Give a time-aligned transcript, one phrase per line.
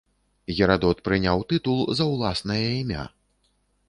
[0.59, 3.03] Герадот прыняў тытул за ўласнае імя.